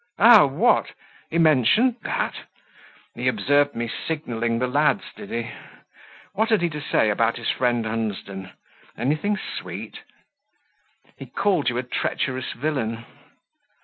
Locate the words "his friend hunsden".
7.37-8.49